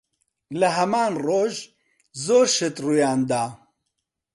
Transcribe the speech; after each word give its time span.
لە 0.59 0.69
هەمان 0.77 1.13
ڕۆژ، 1.25 1.53
زۆر 2.25 2.47
شت 2.55 2.75
ڕوویان 2.85 3.19
دا. 3.31 3.43